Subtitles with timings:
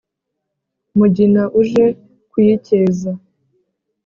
[0.97, 1.85] mugina uje
[2.29, 3.11] kuyikeza